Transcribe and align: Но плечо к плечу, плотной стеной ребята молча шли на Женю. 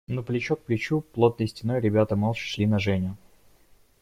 Но 0.07 0.23
плечо 0.23 0.55
к 0.55 0.63
плечу, 0.63 1.01
плотной 1.01 1.47
стеной 1.47 1.79
ребята 1.79 2.15
молча 2.15 2.43
шли 2.43 2.65
на 2.65 2.79
Женю. 2.79 3.17